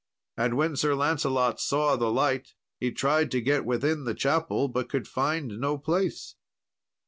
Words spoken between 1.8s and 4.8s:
the light, he tried to get within the chapel,